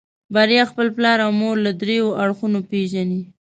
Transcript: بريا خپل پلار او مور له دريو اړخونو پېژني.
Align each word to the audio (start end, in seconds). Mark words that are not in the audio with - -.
بريا 0.33 0.63
خپل 0.71 0.87
پلار 0.97 1.17
او 1.25 1.31
مور 1.41 1.55
له 1.65 1.71
دريو 1.81 2.07
اړخونو 2.23 2.59
پېژني. 2.69 3.21